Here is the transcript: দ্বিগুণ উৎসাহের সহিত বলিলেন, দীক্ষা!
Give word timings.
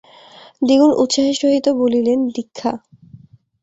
দ্বিগুণ 0.61 0.91
উৎসাহের 1.01 1.37
সহিত 1.41 1.65
বলিলেন, 1.81 2.19
দীক্ষা! 2.35 2.71